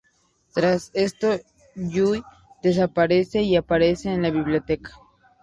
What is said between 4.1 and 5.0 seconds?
en la biblioteca.